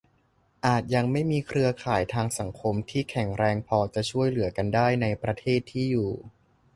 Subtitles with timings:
[0.65, 6.11] อาจยังไม่มีเครือข่ายทางสังคม ที่แข็งแรงพอจะช่วยเหลือกันได้ ในประเทศที่อยู่